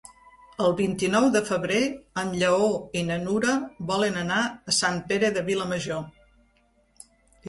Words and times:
El 0.67 0.71
vint-i-nou 0.77 1.25
de 1.33 1.41
febrer 1.49 1.81
en 2.21 2.31
Lleó 2.43 2.69
i 3.01 3.03
na 3.09 3.17
Nura 3.25 3.53
volen 3.91 4.17
anar 4.23 4.39
a 4.47 4.75
Sant 4.79 4.97
Pere 5.13 5.29
de 5.37 5.45
Vilamajor. 5.51 6.01